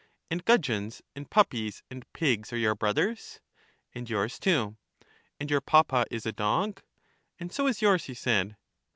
[0.31, 3.39] And gudgeons and puppies and pigs are your brothers.
[3.93, 4.77] And yours too.
[5.39, 6.81] And your papa is a dog.
[7.39, 8.57] And so is yours, he said.